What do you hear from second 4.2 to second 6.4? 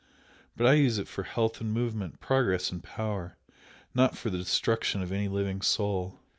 the destruction of any living soul!